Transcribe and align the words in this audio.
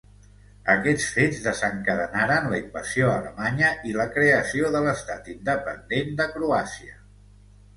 Aquests 0.75 1.03
fets 1.17 1.41
desencadenaren 1.47 2.47
la 2.53 2.61
invasió 2.61 3.11
alemanya 3.17 3.69
i 3.91 3.93
la 4.01 4.09
creació 4.17 4.73
de 4.77 4.83
l'Estat 4.87 5.31
independent 5.37 6.11
de 6.23 6.29
Croàcia. 6.39 6.99